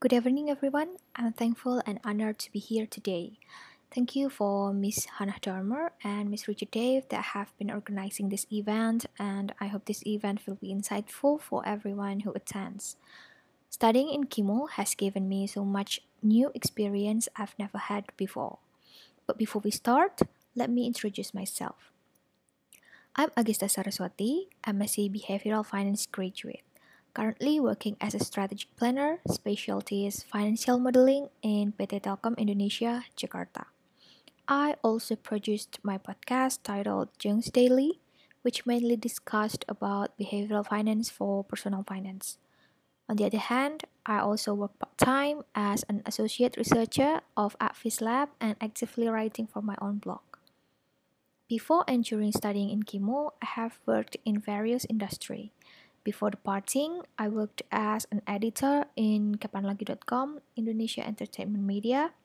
[0.00, 0.96] Good evening, everyone.
[1.14, 3.36] I'm thankful and honored to be here today.
[3.94, 8.46] Thank you for Miss Hannah Dormer and Miss Richard Dave that have been organizing this
[8.50, 12.96] event, and I hope this event will be insightful for everyone who attends.
[13.68, 18.56] Studying in QMUL has given me so much new experience I've never had before.
[19.26, 20.22] But before we start,
[20.56, 21.92] let me introduce myself.
[23.16, 26.64] I'm Agista Saraswati, MSc Behavioral Finance graduate
[27.14, 33.70] currently working as a strategic planner, specialty is financial modeling in PT Telkom Indonesia, Jakarta.
[34.48, 38.00] I also produced my podcast titled Jungs Daily,
[38.42, 42.38] which mainly discussed about behavioral finance for personal finance.
[43.08, 48.30] On the other hand, I also work part-time as an associate researcher of Advis Lab
[48.40, 50.22] and actively writing for my own blog.
[51.50, 55.50] Before and during studying in QMUL, I have worked in various industries.
[56.02, 62.16] Before departing, I worked as an editor in kapanlagi.com, Indonesia Entertainment Media.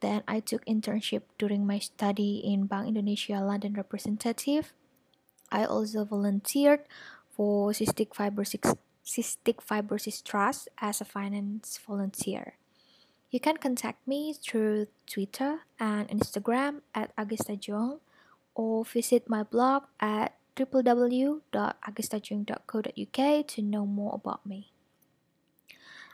[0.00, 4.72] Then I took internship during my study in Bank Indonesia London representative.
[5.52, 6.88] I also volunteered
[7.28, 8.64] for Cystic Fibrosis,
[9.04, 12.56] Cystic Fibrosis Trust as a finance volunteer.
[13.28, 18.00] You can contact me through Twitter and Instagram at Agistajong
[18.56, 24.72] or visit my blog at www.agistajung.co.uk to know more about me.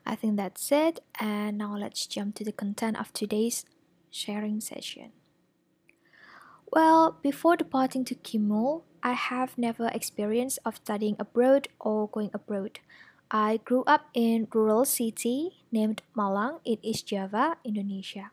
[0.05, 3.65] I think that's it, and now let's jump to the content of today's
[4.11, 5.11] sharing session.
[6.71, 12.81] Well, before departing to QMUL, I have never experienced of studying abroad or going abroad.
[13.31, 18.31] I grew up in rural city named Malang in East Java, Indonesia.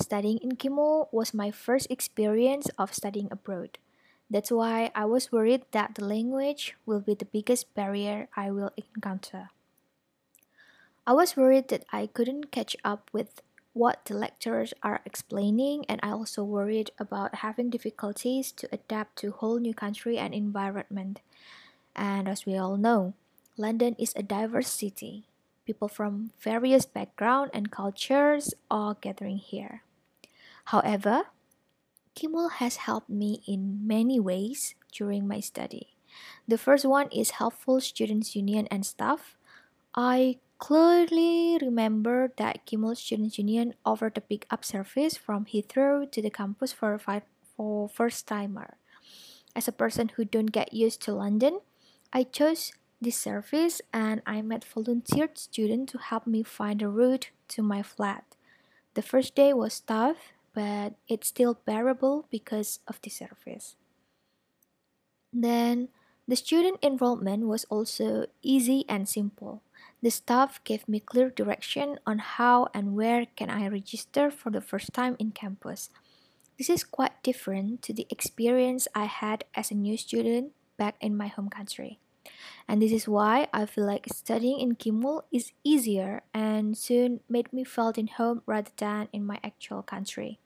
[0.00, 3.78] Studying in QMUL was my first experience of studying abroad.
[4.30, 8.70] That's why I was worried that the language will be the biggest barrier I will
[8.78, 9.50] encounter.
[11.04, 13.42] I was worried that I couldn't catch up with
[13.72, 19.32] what the lecturers are explaining, and I also worried about having difficulties to adapt to
[19.32, 21.20] whole new country and environment.
[21.96, 23.14] And as we all know,
[23.56, 25.26] London is a diverse city.
[25.66, 29.82] People from various backgrounds and cultures are gathering here.
[30.66, 31.26] However,
[32.16, 35.94] QMUL has helped me in many ways during my study.
[36.46, 39.36] The first one is helpful students union and staff.
[39.94, 46.30] I clearly remember that QMUL Students Union offered a pick-up service from Heathrow to the
[46.30, 48.76] campus for for first timer.
[49.56, 51.60] As a person who don't get used to London,
[52.12, 57.30] I chose this service and I met volunteered students to help me find a route
[57.56, 58.36] to my flat.
[58.94, 63.76] The first day was tough but it's still bearable because of the service.
[65.32, 65.88] Then
[66.26, 69.62] the student enrollment was also easy and simple.
[70.02, 74.60] The staff gave me clear direction on how and where can I register for the
[74.60, 75.90] first time in campus.
[76.58, 81.16] This is quite different to the experience I had as a new student back in
[81.16, 81.98] my home country.
[82.68, 87.52] And this is why I feel like studying in QMUL is easier and soon made
[87.52, 90.38] me felt in home rather than in my actual country.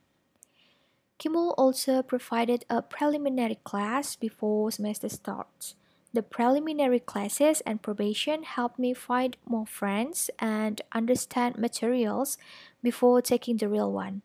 [1.18, 5.76] QMUL also provided a preliminary class before semester starts.
[6.12, 12.38] The preliminary classes and probation helped me find more friends and understand materials
[12.82, 14.22] before taking the real one.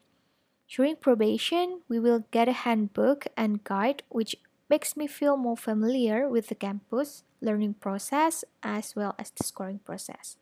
[0.69, 4.35] During probation, we will get a handbook and guide which
[4.69, 9.79] makes me feel more familiar with the campus learning process as well as the scoring
[9.79, 10.37] process.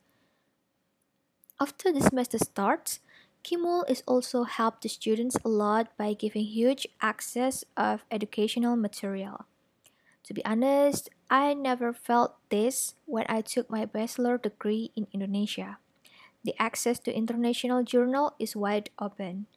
[1.60, 3.00] After the semester starts,
[3.44, 9.46] QMUL is also helped the students a lot by giving huge access of educational material.
[10.26, 15.80] To be honest, I never felt this when I took my bachelor degree in Indonesia.
[16.44, 19.48] The access to international journal is wide open.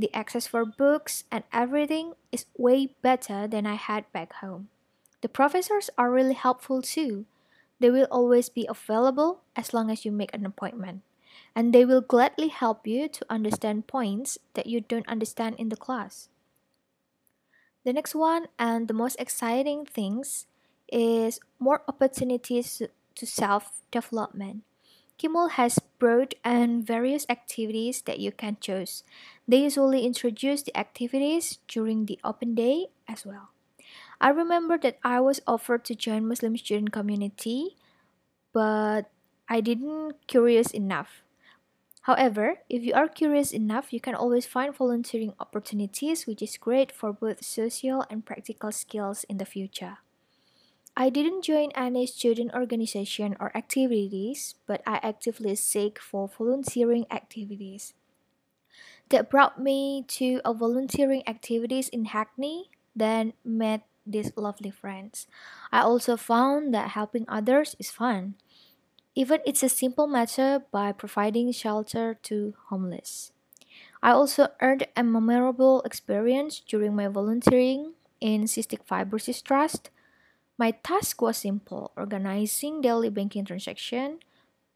[0.00, 4.70] The access for books and everything is way better than I had back home.
[5.20, 7.26] The professors are really helpful too.
[7.80, 11.02] They will always be available as long as you make an appointment
[11.54, 15.76] and they will gladly help you to understand points that you don't understand in the
[15.76, 16.30] class.
[17.84, 20.46] The next one and the most exciting things
[20.88, 22.80] is more opportunities
[23.16, 24.64] to self-development.
[25.20, 29.04] QMUL has broad and various activities that you can choose.
[29.46, 33.50] They usually introduce the activities during the open day as well.
[34.18, 37.76] I remember that I was offered to join Muslim student community,
[38.54, 39.12] but
[39.46, 41.20] I didn't curious enough.
[42.08, 46.90] However, if you are curious enough, you can always find volunteering opportunities, which is great
[46.90, 49.98] for both social and practical skills in the future.
[51.00, 57.94] I didn't join any student organization or activities, but I actively seek for volunteering activities.
[59.08, 65.26] That brought me to a volunteering activities in Hackney, then met these lovely friends.
[65.72, 68.34] I also found that helping others is fun,
[69.14, 73.32] even it's a simple matter by providing shelter to homeless.
[74.02, 79.88] I also earned a memorable experience during my volunteering in Cystic Fibrosis Trust
[80.60, 84.20] my task was simple, organizing daily banking transaction,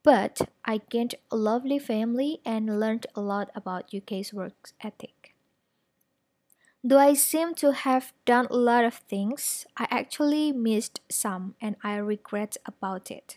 [0.03, 5.35] but I gained a lovely family and learned a lot about UK's work ethic.
[6.83, 11.77] Though I seem to have done a lot of things, I actually missed some and
[11.85, 13.37] I regret about it.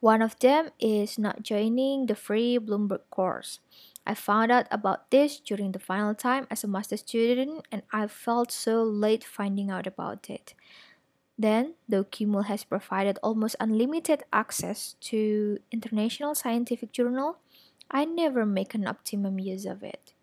[0.00, 3.60] One of them is not joining the free Bloomberg course.
[4.04, 8.08] I found out about this during the final time as a master student and I
[8.08, 10.54] felt so late finding out about it.
[11.38, 17.38] Then, though QMUL has provided almost unlimited access to international scientific journal,
[17.90, 20.14] I never make an optimum use of it.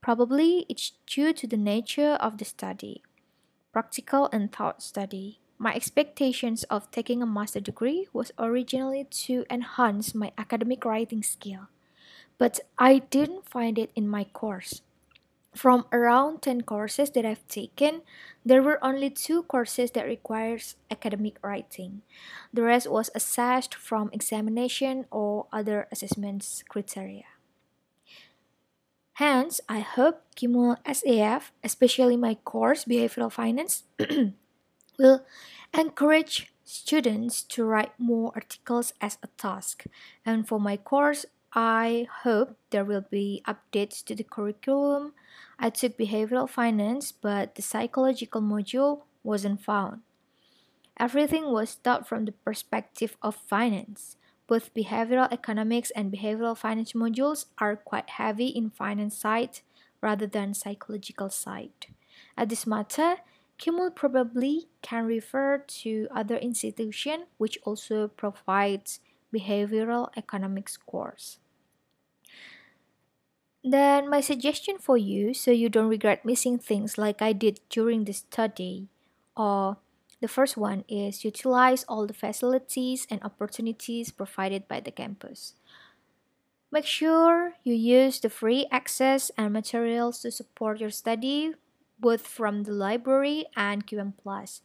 [0.00, 3.02] Probably it's due to the nature of the study,
[3.72, 5.40] practical and thought study.
[5.58, 11.68] My expectations of taking a master degree was originally to enhance my academic writing skill,
[12.36, 14.82] but I didn't find it in my course.
[15.54, 18.02] From around 10 courses that I've taken,
[18.44, 22.02] there were only two courses that requires academic writing.
[22.52, 27.24] The rest was assessed from examination or other assessments criteria.
[29.14, 33.84] Hence, I hope QMUL SAF, especially my course Behavioral Finance,
[34.98, 35.24] will
[35.72, 39.84] encourage students to write more articles as a task.
[40.26, 45.14] And for my course, I hope there will be updates to the curriculum
[45.58, 50.02] I took behavioral finance, but the psychological module wasn't found.
[50.98, 54.16] Everything was taught from the perspective of finance.
[54.46, 59.60] Both behavioral economics and behavioral finance modules are quite heavy in finance side
[60.00, 61.86] rather than psychological side.
[62.36, 63.16] At this matter,
[63.58, 69.00] QMUL probably can refer to other institution which also provides
[69.32, 71.38] behavioral economics course.
[73.66, 78.04] Then, my suggestion for you, so you don't regret missing things like I did during
[78.04, 78.88] the study,
[79.34, 79.78] or
[80.20, 85.54] the first one is utilize all the facilities and opportunities provided by the campus.
[86.70, 91.54] Make sure you use the free access and materials to support your study,
[91.98, 94.60] both from the library and QM Plus.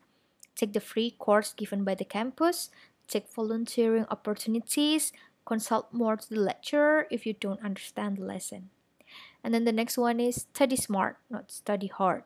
[0.57, 2.69] Take the free course given by the campus,
[3.07, 5.13] take volunteering opportunities,
[5.45, 8.71] consult more to the lecturer if you don't understand the lesson.
[9.43, 12.23] And then the next one is study smart, not study hard.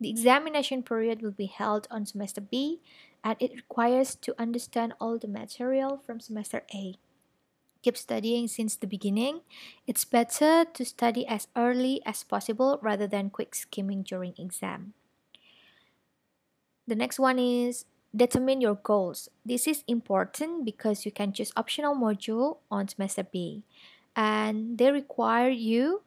[0.00, 2.80] The examination period will be held on semester B
[3.22, 6.96] and it requires to understand all the material from semester A.
[7.82, 9.40] Keep studying since the beginning.
[9.86, 14.92] It's better to study as early as possible rather than quick skimming during exam.
[16.86, 17.84] The next one is
[18.14, 19.28] determine your goals.
[19.44, 23.62] This is important because you can choose optional module on semester B
[24.16, 26.02] and they require you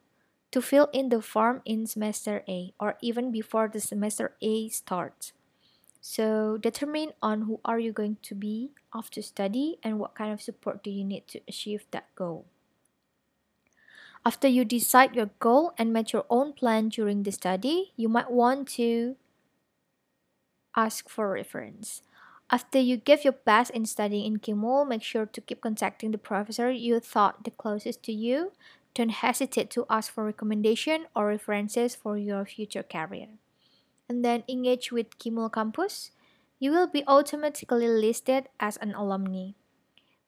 [0.54, 5.32] to fill in the form in semester A or even before the semester A starts.
[6.00, 10.40] So determine on who are you going to be after study and what kind of
[10.40, 12.46] support do you need to achieve that goal.
[14.24, 18.30] After you decide your goal and make your own plan during the study, you might
[18.30, 19.16] want to
[20.76, 22.02] ask for reference.
[22.48, 26.18] After you give your best in studying in QMUL, make sure to keep contacting the
[26.18, 28.52] professor you thought the closest to you
[28.94, 33.28] don't hesitate to ask for recommendation or references for your future career.
[34.08, 36.10] And then engage with QMUL Campus.
[36.58, 39.50] You will be automatically listed as an alumni.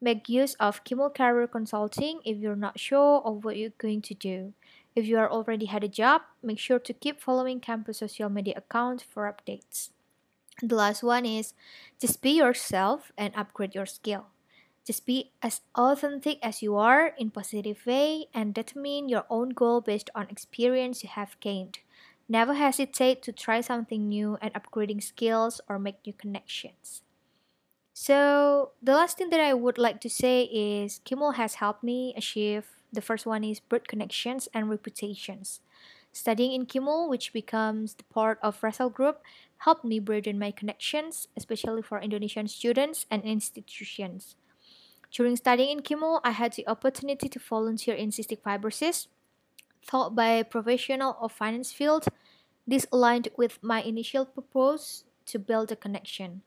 [0.01, 4.15] Make use of QMUL Career Consulting if you're not sure of what you're going to
[4.15, 4.53] do.
[4.95, 8.55] If you are already had a job, make sure to keep following campus social media
[8.57, 9.91] accounts for updates.
[10.63, 11.53] The last one is
[12.01, 14.27] just be yourself and upgrade your skill.
[14.87, 19.81] Just be as authentic as you are in positive way and determine your own goal
[19.81, 21.81] based on experience you have gained.
[22.29, 27.03] Never hesitate to try something new and upgrading skills or make new connections.
[27.93, 32.15] So, the last thing that I would like to say is QMUL has helped me
[32.17, 35.61] achieve the first one is broad connections and reputations.
[36.13, 39.21] Studying in QMUL, which becomes the part of Russell Group,
[39.59, 44.37] helped me broaden my connections, especially for Indonesian students and institutions.
[45.11, 49.07] During studying in QMUL, I had the opportunity to volunteer in cystic fibrosis,
[49.87, 52.07] taught by a professional of finance field.
[52.67, 56.43] This aligned with my initial purpose to build a connection.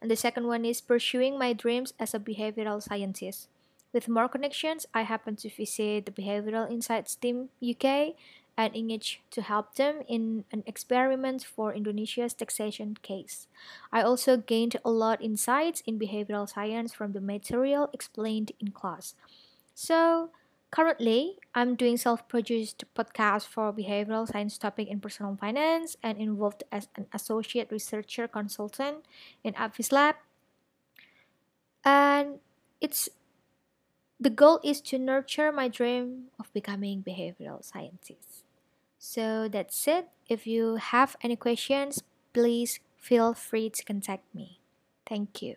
[0.00, 3.48] And the second one is pursuing my dreams as a behavioral scientist.
[3.92, 8.14] With more connections, I happened to visit the Behavioral Insights Team UK
[8.58, 13.46] and engage to help them in an experiment for Indonesia's taxation case.
[13.92, 19.14] I also gained a lot insights in behavioral science from the material explained in class.
[19.76, 20.30] So,
[20.72, 26.88] currently, I'm doing self-produced podcast for behavioral science topic in personal finance and involved as
[26.96, 29.06] an associate researcher consultant
[29.44, 30.16] in Apvis Lab.
[31.84, 32.40] And
[32.80, 33.08] it's
[34.18, 38.47] the goal is to nurture my dream of becoming behavioral scientist.
[38.98, 40.08] So that's it.
[40.28, 42.02] If you have any questions,
[42.32, 44.60] please feel free to contact me.
[45.06, 45.56] Thank you.